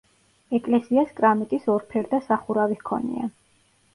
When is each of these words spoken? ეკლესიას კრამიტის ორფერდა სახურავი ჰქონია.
ეკლესიას 0.57 1.11
კრამიტის 1.19 1.69
ორფერდა 1.75 2.19
სახურავი 2.29 2.79
ჰქონია. 2.79 3.29